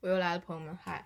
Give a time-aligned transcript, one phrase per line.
[0.00, 1.04] 我又来了，朋友们，嗨！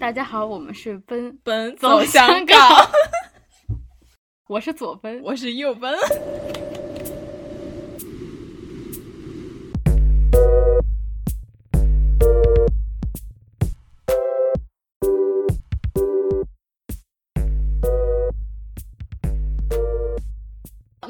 [0.00, 2.58] 大家好，我们是奔奔走香香港，
[4.48, 5.96] 我是左奔，我是右奔。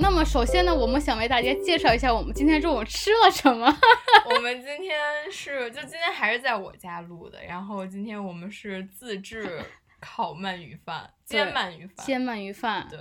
[0.01, 3.67] 那么首先呢，我们想为大家介绍一下我们今天中午吃了什么。
[4.25, 4.99] 我们今天
[5.31, 9.63] 是，就今天还是在我家录的，然后今天我们是自制
[10.01, 12.99] 烤鳗鱼饭，煎鳗鱼饭，煎鳗鱼饭，对，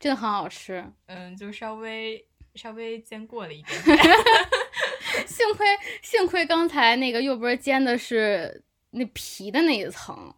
[0.00, 0.82] 真的很好吃。
[1.06, 3.78] 嗯，就稍微稍微煎过了一点。
[5.26, 5.66] 幸亏
[6.00, 10.34] 幸亏刚才那个右边煎的是那皮的那一层，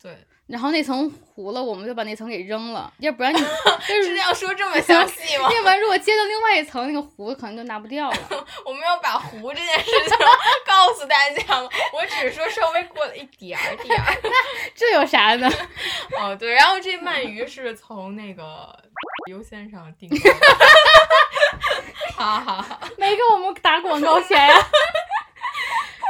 [0.00, 3.38] 对，然后那层糊了，我们就把那层给扔了，要不然你
[4.04, 5.50] 是要说这么 详细吗？
[5.50, 8.16] 要不然如果接到另外一层，那个糊可能就拿不掉了。
[8.66, 10.18] 我没有把糊这件事情
[10.66, 11.68] 告诉大家吗？
[11.94, 14.14] 我只是说稍微过了一点儿点儿。
[14.74, 15.50] 这有啥呢？
[16.20, 18.78] 哦，对，然后这鳗鱼是从那个
[19.30, 20.16] 优先上订的，
[22.16, 22.80] 哈哈哈。
[22.98, 24.54] 没给我们打广告钱呀、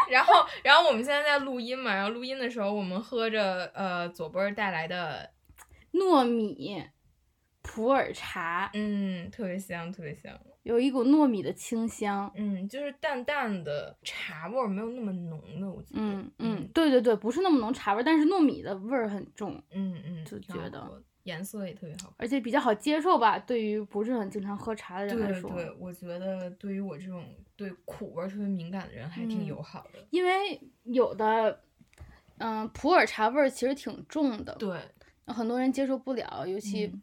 [0.09, 5.31] 然后，然后我们现在在录音嘛，然后录音的时候，我们喝着呃左波儿带来的，
[5.93, 6.83] 糯米
[7.63, 12.31] 普洱茶，嗯，特别香，特别香，有一股糯米的清香。
[12.35, 22.15] 嗯，就是淡淡的茶味儿，没有那么浓的，我觉得，嗯嗯，对对对，不是那么浓茶味儿，但是糯米的味儿很重，嗯嗯，就觉得喝颜色也特别好看。
[22.17, 23.39] 而且比较好接受吧。
[23.39, 27.25] 对于不是很经常喝茶的人来说，对对，我觉得对于我这种
[27.57, 29.99] 对苦味儿特别敏感的人，还挺嗯友好的。
[30.11, 31.61] 因为有的，
[32.39, 34.81] 嗯、普洱茶味儿其实挺重的，对，
[35.27, 37.03] 很多人接受不了，尤其嗯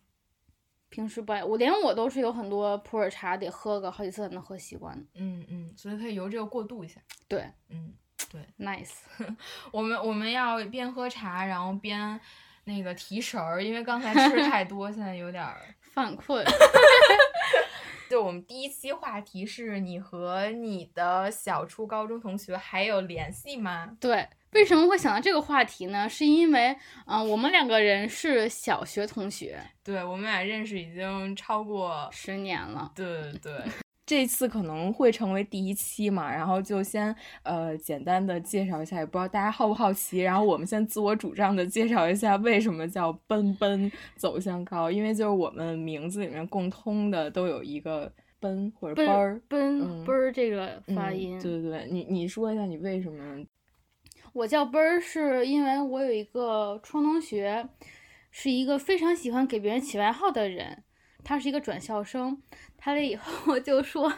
[0.89, 1.43] 平时不爱。
[1.43, 5.05] 我连我都是有很多普洱茶得喝个好几次才能喝习惯的。
[5.15, 6.99] 嗯嗯，所以可以由这个过渡一下。
[7.29, 7.93] 对嗯，
[8.29, 8.91] 对，，nice。
[9.71, 12.19] 我们我们要边喝茶，然后边
[12.65, 15.61] 那个提神儿，因为刚才吃太 多，现在有点儿。
[15.93, 16.45] 犯困。
[18.09, 23.95] 就我们第一期话题是你和你的小初高中同学还有联系吗？
[24.01, 26.09] 对，为什么会想到这个话题呢？
[26.09, 32.91] 是因为，嗯、我们两个人是小学同学，对，我们俩认识已经超过，十年了。
[32.93, 33.53] 对对对。
[34.05, 40.19] 这次可能会成为第一期嘛，然后就先呃简单的介绍一下，也不知道大家好不好奇。
[40.19, 53.45] 然后我们先自我主张的介绍一下为什么叫奔奔走向高，因为就是我们名字里面共通的都有一个奔或者奔奔儿奔嗯奔儿这个发嗯音，对对对，你你说一下你为什么？
[54.33, 57.67] 我叫奔儿是因为我有一个初中同学，
[58.29, 60.83] 是一个非常喜欢给别人起外号的人，
[61.23, 62.41] 他是一个转校生，
[62.77, 64.11] 他来以后就说。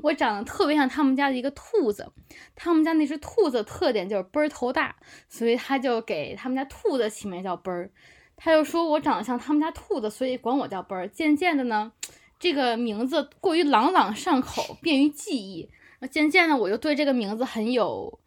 [0.00, 2.12] 我长得特别像他们家的一个兔子，
[2.54, 4.94] 他们家那只兔子特点就是奔儿头大，
[5.28, 7.90] 所以他就给他们家兔子起名叫奔儿。
[8.36, 11.08] 他就说我长得像他们家兔子，所以管我叫奔儿。
[11.08, 11.90] 渐渐的呢，
[12.38, 15.68] 这个名字过于朗朗上口，便于记忆。
[16.12, 18.20] 渐渐的，我就对这个名字很有，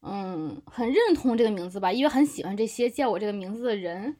[0.00, 4.16] 嗯，很认同这个名字吧，因为很喜欢这些叫我这个名字的人。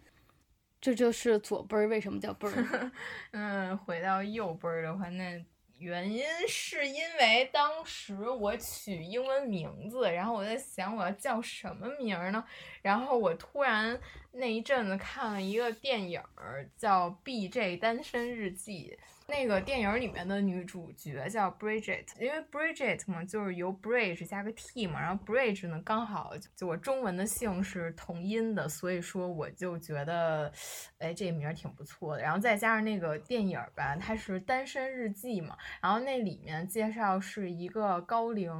[0.80, 2.90] 这就是左奔儿为什么叫奔儿。
[3.32, 5.44] 嗯，回到右奔儿的话，那
[5.78, 12.44] 原因是因为当时我取英文名字，然后我在想我要叫什么名儿呢？
[12.82, 13.98] 然后我突然
[14.32, 17.76] 那一阵子看了一个电影儿，叫《B.J.
[17.76, 18.96] 单身日记》。
[19.30, 30.50] 那个电影里面的女主角叫 Bridget，因为 Bridget 嘛，就是由 bridge 加个 t 嘛，然后 bridge 呢刚好就我中文的姓是同音的，所以说我就觉得，
[30.96, 32.22] 哎，这名儿挺不错的。
[32.22, 38.50] 然后再加上那个电影吧，它是单身日记嘛，然后那里面介绍是一个高龄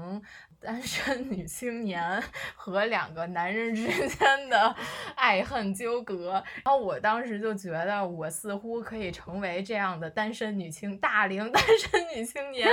[0.60, 2.22] 单身女青年
[2.54, 4.74] 和两个男人之间的
[5.14, 6.32] 爱恨纠葛。
[6.64, 12.68] 然后我当时就觉得，我似乎可以成为这样的单身女青大龄单身女青年。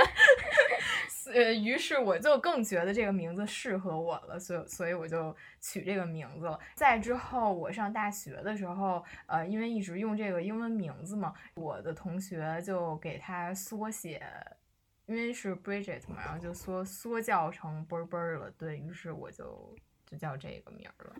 [1.34, 6.56] 呃，于是我就更觉得这个名字适合我了，所以所以我就取这个名字了。
[6.76, 14.22] 再之后，我上大学的时候，呃，因为一直用这个英文名字嘛，我的同学就给它缩写。
[15.06, 19.74] 因为是 Bridget 嘛，然后就缩缩叫成啵啵儿了，对于是我就
[20.04, 21.16] 就叫这个名儿了。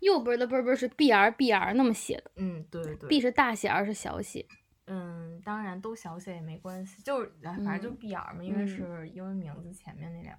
[0.00, 4.46] 右边的奔儿奔儿是 B R B R 那么写的嗯，对对，B 是大写，R 是小写。
[4.86, 10.38] 嗯，当然都小写也没关系，就是反正就嗯 B R 嘛，因为嗯是英文名字前面那两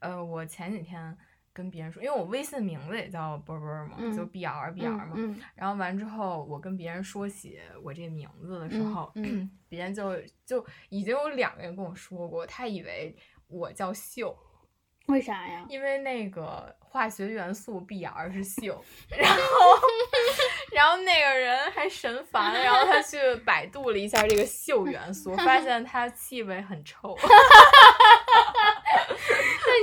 [0.00, 1.16] 呃，我前几天
[1.56, 5.12] 跟别人说，因为我微信名字也叫波波嘛，嗯就 B R B R 嘛。
[5.14, 10.14] 嗯然后完之后，我跟别人说起我这名字的时嗯候，嗯 别人就
[10.44, 13.16] 就已经有两个人跟我说过，他以为
[13.48, 14.36] 我叫秀，
[15.06, 15.64] 为啥呀？
[15.70, 18.76] 因为那个化学元素 Br 是溴，
[19.08, 19.40] 然后
[20.72, 27.28] 然后那个人还神烦，然后他去百度了一下这个溴元素，发现它气味很臭，那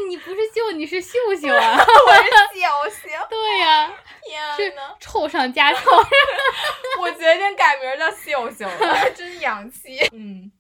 [0.10, 1.78] 你不是秀，你是秀秀啊？
[1.78, 3.88] 我是侥幸，对呀、
[4.56, 5.80] 是天呐，臭上加臭。
[7.00, 10.00] 我决定改名叫秀秀了，真洋气。
[10.14, 10.52] 嗯，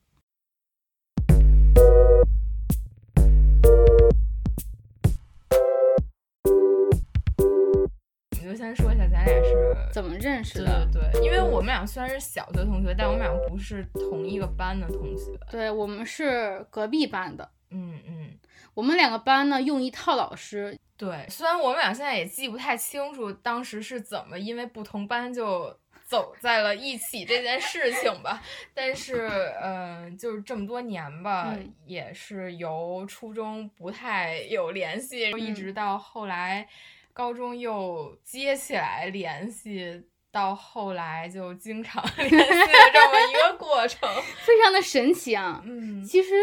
[8.31, 10.87] 你就先说一下咱俩是怎么认识对的？
[10.91, 15.31] 对对，因为我们俩虽然是小学同学，但我们俩不是同一个班的同学。
[15.49, 18.37] 对我们是隔壁班的，嗯嗯，
[18.73, 25.75] 我们两个班呢用一套老师，对，虽然我们俩现在也记不太清楚当时是怎么因为不同班就
[26.05, 28.41] 走在了一起这件事情吧，
[28.73, 29.27] 但是
[29.61, 36.67] 嗯、呃就是这么多年吧，嗯也是由初中不太有联系，一嗯直到后来
[37.13, 40.03] 高中又接起来联系。
[40.33, 42.47] 到后来就经常 联系的
[42.91, 44.09] 这么一个过程，
[44.43, 45.61] 非常的神奇啊。
[45.63, 46.33] 嗯其实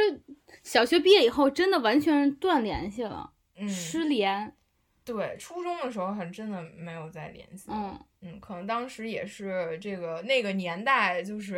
[0.62, 4.55] 小学毕业以后，真的完全断联系了，嗯，失联。
[5.03, 7.69] 对，初中的时候还真的没有再联系。
[7.73, 11.55] 嗯，嗯，可能当时也是这个那个年代，就是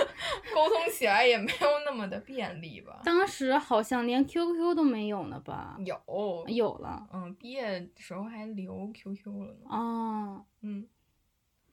[0.54, 3.02] 沟通起来也没有那么的便利吧。
[3.04, 5.76] 当时好像连 QQ 都没有呢吧？
[5.84, 9.68] 有，有了嗯，毕业时候还留 QQ 了呢。
[9.68, 10.44] 啊。
[10.62, 10.86] 嗯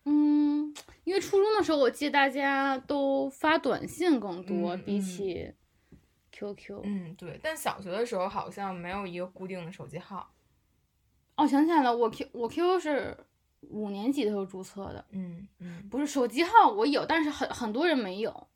[0.06, 0.74] 嗯，
[1.06, 5.54] 因为初中的时候，我记得大家都发短信更多，比起
[6.52, 6.82] QQ。
[6.84, 10.28] 嗯，对，但小学的时候好像没有一个固定的手机号。
[11.36, 13.16] 哦，想起来了，我 Q 我 QQ 是
[13.70, 18.48] 五年级的时候注册的，嗯嗯，不是手机号我有，但是很很多人没有，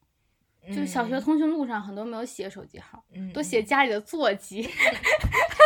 [0.67, 4.67] 就是小学通讯录上很多没有写手机号，嗯都写嗯家里的座机。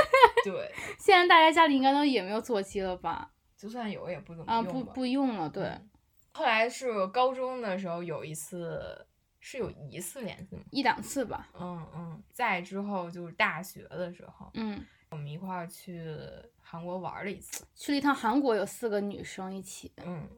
[0.43, 3.31] 对，现在大家家里应该都也没有座机了吧？
[3.57, 5.89] 就算有也不怎么啊，不不用了，对，嗯
[6.33, 9.05] 后来是高中的时候有一次，
[9.41, 10.61] 是有一次联系吗？
[10.71, 11.49] 一两次吧。
[11.59, 16.07] 嗯嗯，再之后就是大学的时候，嗯，我们一块儿去
[16.61, 17.65] 韩国玩了一次。
[17.75, 20.29] 去了一趟韩国，有四个女生一起，嗯，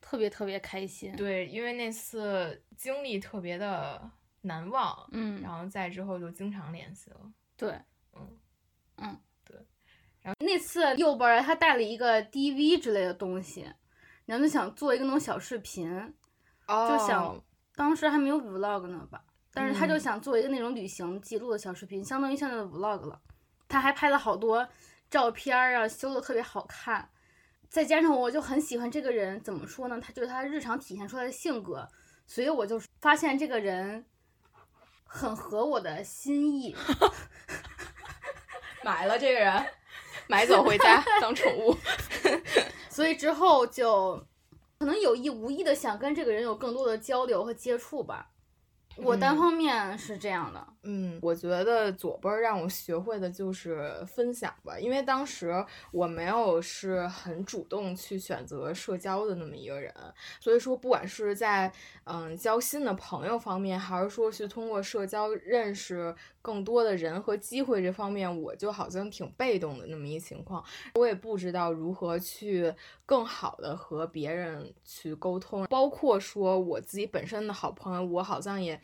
[0.00, 1.14] 特别特别开心。
[1.16, 4.08] 对，因为那次经历特别的
[4.42, 7.32] 难忘，嗯，然后再之后就经常联系了。
[7.56, 7.72] 对，
[8.14, 8.38] 嗯
[8.98, 9.56] 嗯，对。
[10.20, 13.66] 然后那次右边儿他带了一个 DV 之类的东西，
[14.26, 15.90] 然后就想做一个那种小视频，
[16.68, 19.22] 哦就想当时还没有 vlog 呢吧，
[19.52, 23.20] 但是他就嗯想做一个那种旅行记录的小视频，相当于现在的 vlog 了。
[23.68, 24.68] 他还拍了好多
[25.10, 27.08] 照片啊，修的特别好看。
[27.70, 29.98] 再加上我就很喜欢这个人，怎么说呢？
[29.98, 31.88] 他就是他日常体现出来的性格，
[32.26, 34.04] 所以我就发现这个人
[35.04, 36.76] 很合我的心意。
[38.84, 39.66] 买了这个人，
[40.28, 41.74] 买走回家当宠物。
[42.90, 44.22] 所以之后就
[44.82, 48.32] 可能有意无意的想跟这个人有更多的交流和接触吧。
[48.96, 59.94] 我单嗯方面是这样的，嗯，我觉得左辈儿让我学会的就是分享吧，因为当时我没有是很主动去选择社交的那么一个人，
[60.40, 61.72] 所以说不管是在
[62.04, 66.12] 嗯交新的朋友方面，还是说去通过社交认识
[66.42, 72.74] 更多的人和机会这方面，我就好像挺被动的那么一情况，我也不知道如何去
[73.06, 78.80] 更好的和别人去沟通，包括说我自己本身的好朋友，我好像也。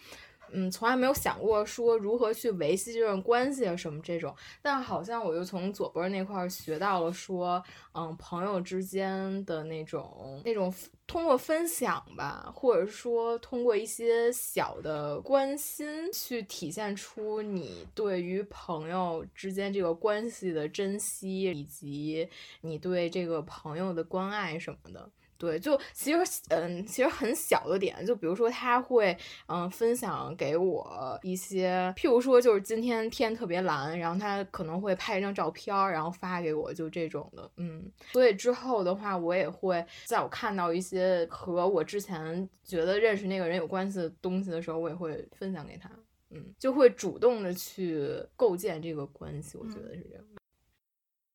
[0.52, 7.62] 嗯，从来没有想过说如何去维系这段关系啊什么这种，但好像我就从左边那块儿学到了说，
[7.95, 10.73] 嗯，朋友之间的那种那种
[11.07, 22.28] 通过分享吧，或者说通过一些小的关心，去体现出你对于朋友之间这个关系的珍惜，以及
[22.61, 25.11] 你对这个朋友的关爱什么的。
[25.38, 29.16] 对，就其实，嗯，其实很小的点，就比如说他会，
[29.47, 45.88] 嗯，分享给我一些，譬如说就是今天天特别蓝，然后他可能会拍一张照片儿，然后发给我，就这种的，嗯，所以之后的话，我也会在我看到一些和我之前觉得认识那个人有关系的东西的时候，我也会分享给他，
[46.30, 50.25] 嗯，就会主动的去构建这个关系，我觉得是这样。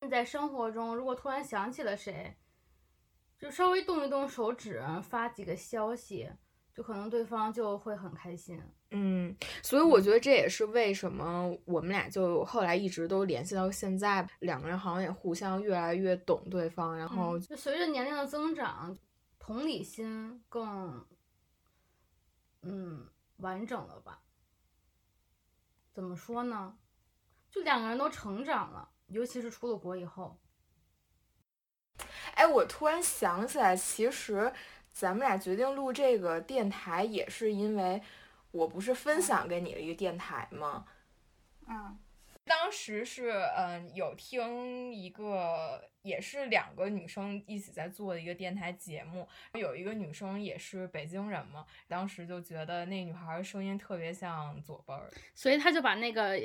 [0.10, 2.36] 在生活中，如果突然想起了谁，
[3.44, 6.32] 就稍微动一动手指，发几个消息，
[6.74, 8.58] 就可能对方就会很开心。
[8.92, 18.98] 嗯，所以我觉得这也是为什么我们俩就后来一直都联系到现在，两个人好像也互相越来越懂对方，然后就随着年龄的增长，
[19.38, 21.06] 同理心更
[22.62, 23.06] 嗯
[23.40, 24.22] 完整了吧？
[25.92, 26.78] 怎么说呢？
[27.52, 30.40] 就两个人都成长了，尤其是出了国以后。
[32.36, 34.52] 哎，我突然想起来，其实
[34.92, 38.02] 咱们俩决定录这个电台，也是因为
[38.52, 40.86] 我不是分享给你的一个电台吗？
[41.68, 41.98] 嗯，
[42.46, 56.40] 当时是嗯有听一个，也是两个女生一起在做的一个电台节目，有一个女生也是北京人嘛，当时就觉得那女孩声音特别像左奔儿，所以他就把那个。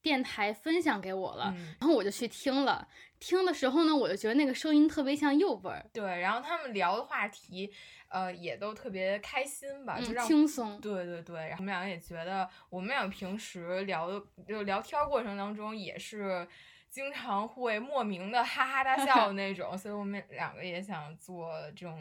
[0.00, 2.86] 电台分享给我了，然后我就去听了。
[3.18, 5.84] 听的时候呢，我就觉得那个声音特别像右本儿。
[5.92, 7.72] 对，然后他们聊的话题，
[8.08, 10.80] 呃，也都特别开心吧，就让轻松。
[10.80, 16.46] 对对对，然后我们两个也觉得，我们俩平时聊的就聊天过程当中，也是
[16.88, 22.00] 经常会莫名的哈哈大笑的那种，所以我们两个也想做这种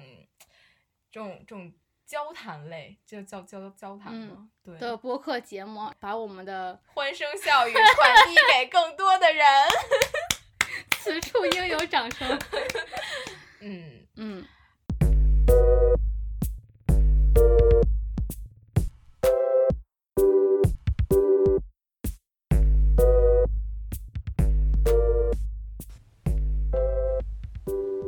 [1.11, 1.73] 这种这种。
[2.07, 4.47] 交谈类，就叫交交谈吗？
[4.63, 9.45] 对的播客节目，把我们的欢声笑语传递给更多的人。
[10.99, 12.39] 此处应有掌声。
[13.59, 14.45] 嗯嗯。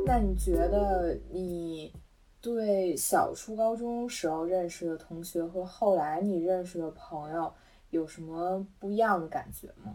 [0.06, 1.94] 那你觉得你？
[2.40, 7.54] 对小初高中时候认识的同学和后来你认识的朋友
[7.90, 9.94] 有什么不一样的感觉吗？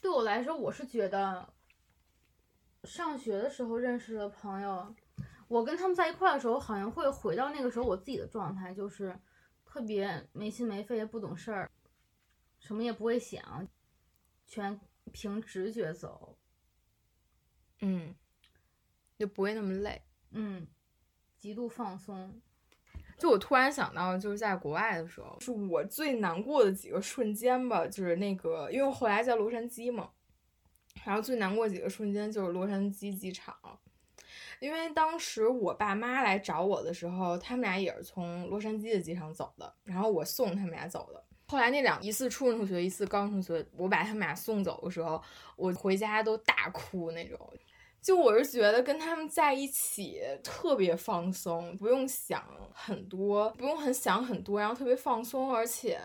[0.00, 1.48] 对我来说，我是觉得
[2.82, 4.92] 上学的时候认识的朋友，
[5.46, 9.16] 我跟他们在一块的时候，好像会回到那个时候我自己的状态，就是
[9.64, 11.70] 特别没心没肺，不懂事儿，
[12.58, 13.68] 什么也不会想，
[14.48, 14.80] 全
[15.12, 16.36] 凭直觉走。
[17.80, 18.12] 嗯，
[19.16, 20.02] 就不会那么累。
[20.32, 20.66] 嗯，
[21.36, 22.40] 极度放松。
[23.18, 27.86] 就我突然想到，就是在国外的时候，是我最难过的几个瞬间吧。
[27.86, 30.10] 就是那个，因为后来在洛杉矶嘛，
[31.04, 33.54] 然后最难过几个瞬间就是洛杉矶机场，
[34.58, 41.22] 因为当时我爸妈来找我的时候，他们俩也是从洛杉矶的机场走的，然后我送他们俩走的。
[41.46, 45.22] 后来那两一次初中同学，一次高中同学，我把他们俩送走的时候，
[45.54, 47.38] 我回家都大哭那种。
[48.02, 52.44] 就我是觉得跟他们在一起特别放松，不用想
[52.74, 56.00] 很多，不用很想很多，然后特别放松，而且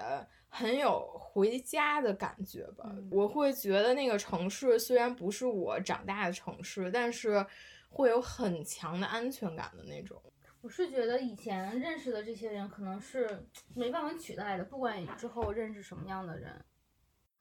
[0.47, 2.95] 很有回家的感觉吧。
[3.09, 7.43] 我会觉得那个城市虽然不是我长大的城市，但是
[7.89, 10.21] 会有很强的安全感的那种。
[10.61, 16.63] 我是觉得以前认识的这些人可能是没办法取代的，不管你之后认识什么样的人，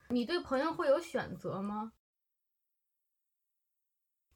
[0.09, 1.91] 你对朋友会有选择吗？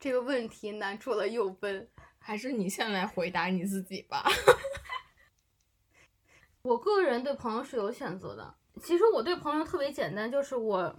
[0.02, 4.26] 这个问题难住了又奔，还是你先来回答你自己吧。
[6.64, 8.56] 我个人对朋友是有选择的。
[8.82, 10.96] 其实我对朋友特别简单，就是我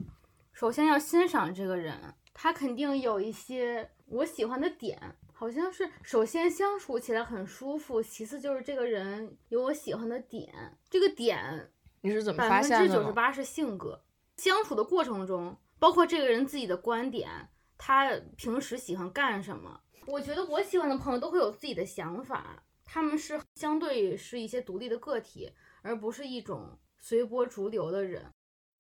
[0.53, 10.79] 首先要欣赏这个人，他肯定有一些我喜欢的点，好像是首先相处起来很舒服，其次就是这个人有我喜欢的点。
[10.89, 12.77] 这个点你是怎么发现的？
[12.77, 14.05] 百分之九十八是性格。
[14.37, 17.49] 相处的过程中，包括这个人自己的观点。
[17.85, 19.81] 他平时喜欢干什么？
[20.07, 28.33] 我觉得我喜欢的朋友都会有自己的想法，他们是相对是一些独立的个体，而不是一种随波逐流的人。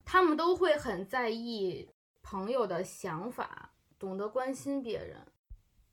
[0.04, 1.90] 他们都会很在意
[2.22, 5.18] 朋友的想法，懂得关心别人。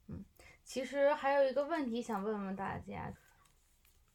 [0.07, 0.23] 嗯，
[0.63, 3.11] 其实还有一个问题想问问大家：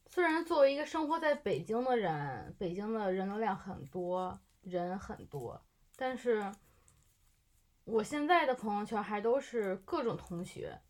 [0.07, 5.61] 虽然作为一个生活在北京的人，北京的人流量很多，人很多，
[5.97, 6.49] 但是。
[7.85, 10.81] 我现在的朋友圈还都是各种同学，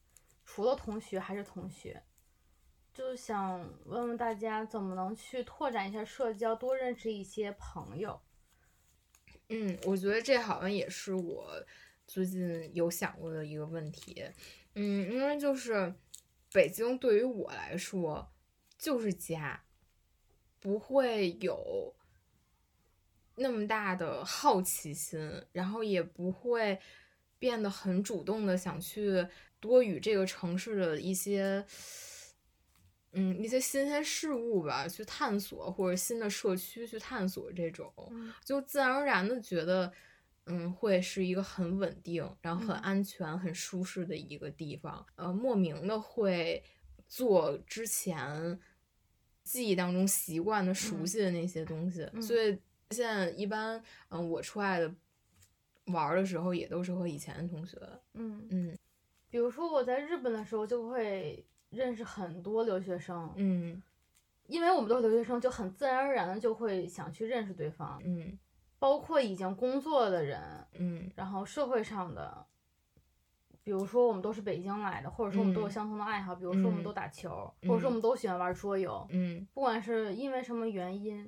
[0.46, 2.02] 除了同学还是同学，
[2.94, 8.22] 就想问问大家怎么能去拓展一下社交，多认识一些朋友。
[9.50, 11.64] 嗯，我觉得这好像也是我
[12.08, 14.25] 最近有想过的一个问题。
[14.74, 15.94] 嗯，因为就是
[16.54, 18.32] 北京对于我来说
[18.78, 19.66] 就是家，
[20.62, 21.94] 不会有。
[23.38, 25.20] 那么大的好奇心，
[25.51, 26.80] 然后也不会
[27.38, 29.27] 变得很主动的想去
[29.60, 31.65] 多与这个城市的一些，
[33.12, 37.94] 嗯，一些新鲜事物吧去探索，或者新的社区去探索，这种
[38.44, 39.92] 就自然而然的觉得，
[40.46, 46.63] 嗯，会是一个很稳定，然后很安全、很舒适的一个地方，呃，莫名的会
[47.08, 48.60] 做之前。
[49.44, 52.04] 记忆当中习惯的、熟悉的那些东西。
[52.20, 52.58] 所以
[52.92, 54.94] 现在一般，嗯，我出来的
[55.86, 57.77] 玩的时候，也都是和以前的同学。
[58.13, 58.77] 嗯嗯，
[59.30, 63.32] 比如说我在日本的时候，就会认识很多留学生。
[63.36, 63.82] 嗯，
[64.48, 68.00] 因为我们都是留学生，就很自然而然的就会想去认识对方。
[68.04, 68.38] 嗯，
[68.80, 70.42] 包括已经工作的人。
[70.74, 72.46] 嗯，然后社会上的。
[73.63, 79.04] 比如说，我们都是北京来的，或者说我们都有相同的爱好，比如说我们都打球，或者说我们都喜欢玩桌游。
[79.10, 81.27] 嗯，不管是因为什么原因，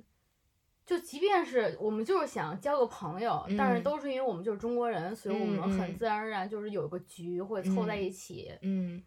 [0.88, 8.50] 就即便是我们就是想交个朋友，但是都是因为我们就是中国人，所以我们很自然而然就是有个局会凑在一起。
[8.62, 9.02] 嗯，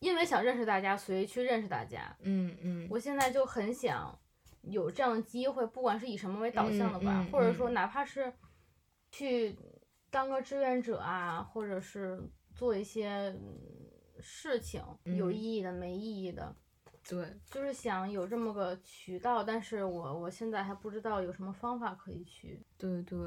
[0.00, 2.14] 因为想认识大家，所以去认识大家。
[2.20, 4.16] 嗯嗯，我现在就很想
[4.60, 8.32] 有这样的机会，不管是以什么为导向的吧，或者说哪怕是
[9.10, 9.56] 去
[10.10, 12.22] 当个志愿者啊，或者是。
[12.56, 13.34] 做一些
[14.20, 16.54] 事情有意义的，没意义的。
[17.08, 22.60] 对，就是想有这么个渠道，但是我我现在还不知道有什么方法可以去。
[22.76, 23.18] 对对，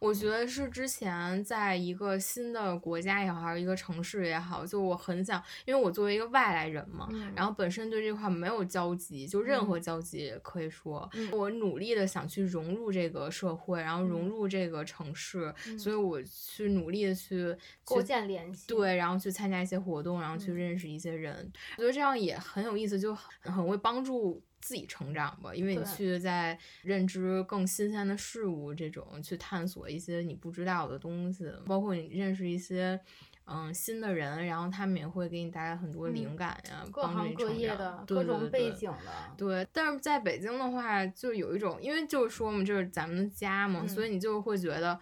[0.00, 23.16] 我觉得是之前在一个新的国家也好，还是一个城市也好，就我很想，因为我作为一个外来人嘛，然后本身对这块没有交集，就任何交集可以说，我努力的想去融入这个社会，然后融入这个城市，所以我去努力的去构建联系，对，然后去参加一些活动，然后去认识一些人，我觉得这样也很有意思，就。
[23.46, 32.98] 很会帮助自己成长吧，因为你去在认知更新鲜的事物，这种去探索一些你不知道的东西，包括你认识一些
[33.44, 39.12] 嗯新的人，然后他们也会给你带来很多灵感呀，各行各业的各种背景的。
[39.36, 44.98] 对，但是在北京的话，就有一种，因为就是说嘛，这是咱们的家嘛，所以你就会觉得。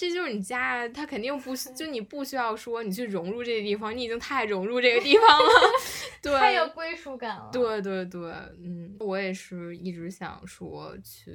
[0.00, 5.50] 这就是你家，他肯定不就你不需要说你去融入这个地方，你已经太融入这个地方了，
[6.22, 7.50] 对，太有归属感了。
[7.52, 8.32] 对对对，
[8.64, 11.30] 嗯，我也是一直想说去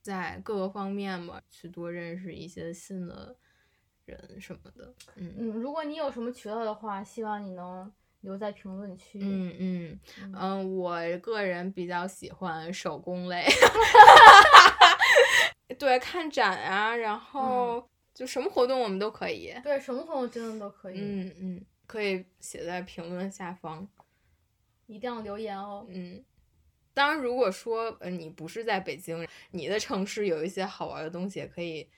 [0.00, 3.36] 在各个方面嘛，去多认识一些新的
[4.06, 4.94] 人什么的。
[5.16, 7.92] 嗯嗯，如果你有什么渠道的话，希望你能
[8.22, 9.18] 留在评论区。
[9.20, 10.00] 嗯嗯
[10.34, 13.44] 嗯，我个人比较喜欢手工类。
[15.80, 19.50] 对，看展啊，然后就什么活动我们都可以。
[19.64, 21.00] 对，什么活动真的都可以。
[21.00, 23.88] 嗯嗯，可以写在评论下方，
[24.86, 25.86] 一定要留言哦。
[25.88, 26.22] 嗯，
[26.92, 31.88] 当然，如果说呃你不是在北京，你的城市有一些好玩的东西，也可以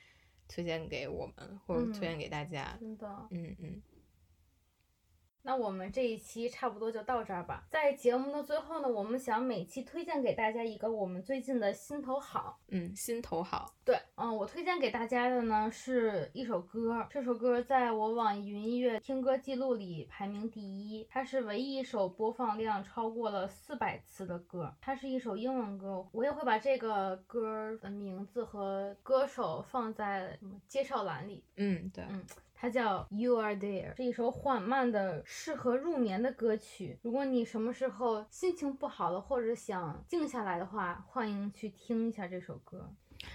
[0.46, 2.76] 推荐给我们，或者推荐给大家。
[2.78, 3.08] 真的。
[3.32, 3.82] 嗯嗯。
[5.42, 7.64] 那我们这一期差不多就到这儿吧。
[7.68, 12.58] 在节目的最后呢，我们想每期推荐给大家一个我们最近的心头好。
[12.68, 13.74] 嗯，心头好。
[13.84, 24.72] 对，嗯，我推荐给大家的呢是一首歌，这首歌在我网易云音乐听歌记录里排名第一，它是唯一一首播放量超过了四百次的歌。
[24.80, 31.44] 它是一首英文歌，我也会把这个歌的名字和歌手放在介绍栏里。
[31.56, 32.24] 嗯，对，嗯。
[32.62, 36.96] 它叫 You Are There，是一首缓慢的、适合入眠的歌曲。
[37.02, 42.88] 如果你什么时候心情不好了，或者想静下来的话，欢迎去听一下这首歌。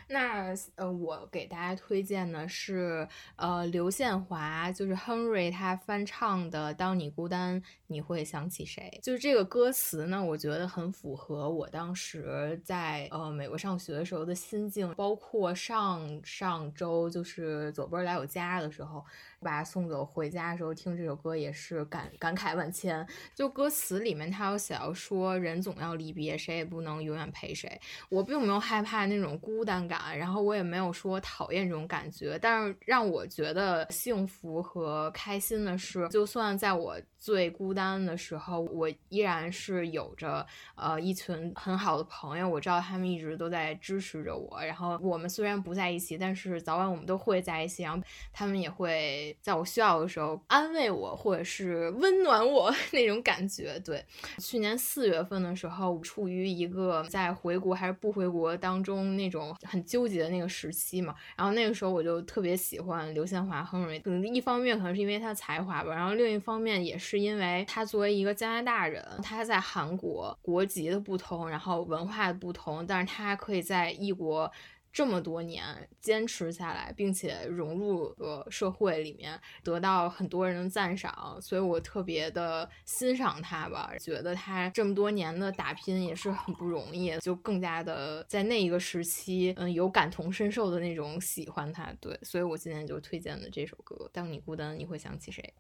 [0.08, 9.00] 那呃，我给大家推荐的是呃刘宪华，就是 Henry 他翻唱的《当你孤单你会想起谁》。
[9.06, 19.06] 就是这个歌词呢，我觉得很符合我当时在呃美国上学的时候的心境，包括上上周就是左波来我家的时候。
[19.39, 23.06] 把他送走回家的时候听这首歌也是感感慨万千。
[23.36, 27.80] 就歌词里面他有写到说，人总要离别，谁也不能永远陪谁。
[28.10, 32.38] 我并没有害怕那种孤单感，然后我也没有说讨厌这种感觉。
[32.39, 40.45] 但是让我觉得幸福和开心的是，就算在我最孤单的时候，我依然是有着
[40.76, 44.60] 呃一群很好的朋友，我知道他们一直都在支持着我。
[44.63, 47.84] 然后我们虽然不在一起，但是早晚我们都会在一起。
[47.84, 49.27] 然后他们也会。
[49.42, 53.80] 在我需要的时候安慰我，或者是温暖我 那种感觉。
[53.80, 54.04] 对，
[54.40, 61.16] 去年四月份的时候，处于一个在回国还是不回国当中那种很纠结的那个时期嘛。
[61.36, 74.52] 然后那个时候我就特别喜欢刘宪华、亨瑞，可能一方面可能是因为他的才华吧，然后另一方面也是因为他作为一个加拿大人，他在韩国国籍的不同，然后文化的不同，但是他可以在异国。
[74.98, 75.64] 这么多年
[76.02, 83.94] 坚持下来，并且融入了社会里面，得到很多人的赞赏，所以我特别的欣赏他吧。
[84.00, 91.94] 觉得他这么多年的打拼也是很不容易，就更加的在那一个时期，嗯，有感同身受的那种喜欢他。
[92.02, 95.54] 对，所以我今天就推荐的这首歌《当你孤单，你会想起谁》。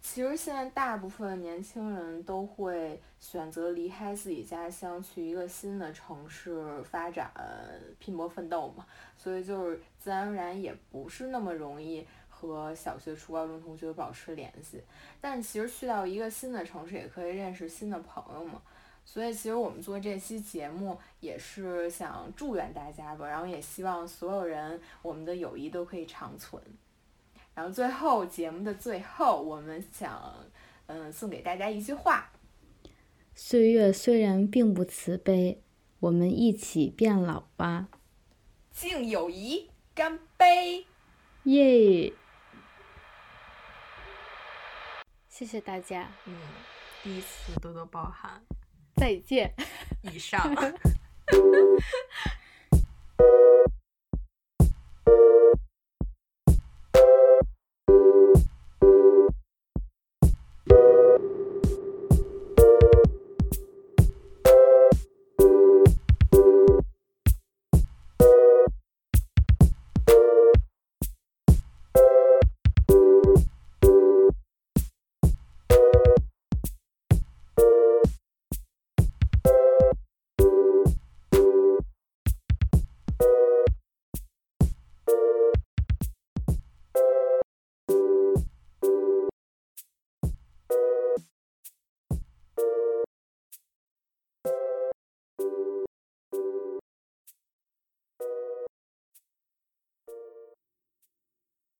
[0.00, 7.30] 其实现在大部分年轻人都会选择离开自己家乡，去一个新的城市发展、
[7.98, 14.82] 拼搏奋斗嘛，所以就是自然而然也不是那么容易和小学、初高中同学保持联系。
[15.20, 18.62] 但其实去到一个新的城市，也可以认识新的朋友嘛。
[19.04, 26.62] 所以其实我们做这期节目也是想祝愿大家吧，然后也希望所有人我们的友谊都可以长存。
[27.58, 30.32] 然后最后节目的最后，我们想，
[30.86, 32.30] 嗯，送给大家一句话：
[33.34, 35.60] 岁月虽然并不慈悲，
[35.98, 37.88] 我们一起变老吧。
[38.70, 40.86] 敬友谊，干杯！
[41.42, 42.12] 耶！
[45.28, 46.08] 谢谢大家。
[46.26, 46.36] 嗯，
[47.02, 48.40] 第一次多多包涵。
[48.94, 49.52] 再见。
[50.02, 50.40] 以上。